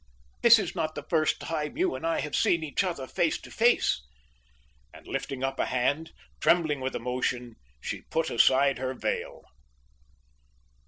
This 0.41 0.57
is 0.57 0.73
not 0.75 0.95
the 0.95 1.03
first 1.07 1.39
time 1.39 1.77
you 1.77 1.93
and 1.93 2.07
I 2.07 2.21
have 2.21 2.35
seen 2.35 2.63
each 2.63 2.83
other 2.83 3.05
face 3.05 3.39
to 3.41 3.51
face." 3.51 4.01
And 4.91 5.05
lifting 5.05 5.43
up 5.43 5.59
a 5.59 5.67
hand, 5.67 6.11
trembling 6.39 6.81
with 6.81 6.95
emotion, 6.95 7.55
she 7.79 8.01
put 8.09 8.31
aside 8.31 8.79
her 8.79 8.95
veil. 8.95 9.43